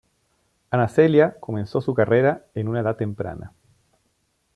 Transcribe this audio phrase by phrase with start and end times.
[0.71, 3.53] Ana Celia comenzó su carrera en una edad temprana.